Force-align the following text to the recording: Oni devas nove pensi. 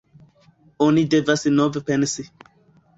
Oni 0.87 1.05
devas 1.13 1.47
nove 1.61 1.87
pensi. 1.93 2.31